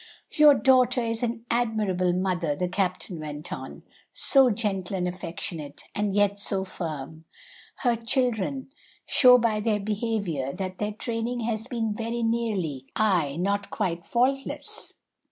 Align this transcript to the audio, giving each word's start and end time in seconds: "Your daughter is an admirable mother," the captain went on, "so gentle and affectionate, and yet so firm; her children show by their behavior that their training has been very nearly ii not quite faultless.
"Your 0.31 0.55
daughter 0.55 1.03
is 1.03 1.21
an 1.21 1.45
admirable 1.51 2.11
mother," 2.11 2.55
the 2.55 2.67
captain 2.67 3.19
went 3.19 3.53
on, 3.53 3.83
"so 4.11 4.49
gentle 4.49 4.95
and 4.95 5.07
affectionate, 5.07 5.83
and 5.93 6.15
yet 6.15 6.39
so 6.39 6.65
firm; 6.65 7.25
her 7.83 7.95
children 7.95 8.71
show 9.05 9.37
by 9.37 9.59
their 9.59 9.79
behavior 9.79 10.53
that 10.53 10.79
their 10.79 10.93
training 10.93 11.41
has 11.41 11.67
been 11.67 11.93
very 11.93 12.23
nearly 12.23 12.87
ii 12.99 13.37
not 13.37 13.69
quite 13.69 14.03
faultless. 14.03 14.93